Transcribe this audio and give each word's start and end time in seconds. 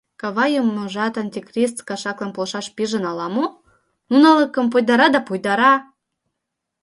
Кава 0.21 0.45
юмыжат 0.61 1.15
антикрист 1.23 1.77
кашаклан 1.87 2.31
полшаш 2.35 2.67
пижын 2.75 3.03
ала-мо— 3.11 3.45
нунылакым 4.09 4.65
пойдара 4.73 5.07
да 5.15 5.19
пойдара! 5.27 5.73